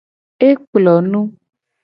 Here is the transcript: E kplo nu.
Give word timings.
E 0.47 0.49
kplo 0.61 0.95
nu. 1.11 1.21